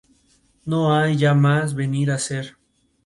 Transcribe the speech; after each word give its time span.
No 0.65 0.95
hay 0.95 1.15
ya 1.15 1.35
más 1.35 1.75
venir 1.75 2.09
a 2.09 2.17
ser. 2.17 2.57